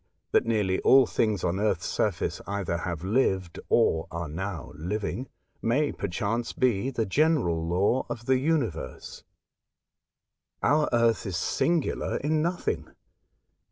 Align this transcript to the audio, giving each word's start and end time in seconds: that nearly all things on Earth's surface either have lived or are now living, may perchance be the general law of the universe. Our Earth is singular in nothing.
that 0.31 0.47
nearly 0.47 0.79
all 0.79 1.05
things 1.05 1.43
on 1.43 1.59
Earth's 1.59 1.85
surface 1.85 2.41
either 2.47 2.75
have 2.77 3.03
lived 3.03 3.59
or 3.69 4.07
are 4.09 4.27
now 4.27 4.71
living, 4.73 5.27
may 5.61 5.91
perchance 5.91 6.53
be 6.53 6.89
the 6.89 7.05
general 7.05 7.67
law 7.67 8.03
of 8.09 8.25
the 8.25 8.39
universe. 8.39 9.23
Our 10.63 10.89
Earth 10.91 11.27
is 11.27 11.37
singular 11.37 12.17
in 12.17 12.41
nothing. 12.41 12.87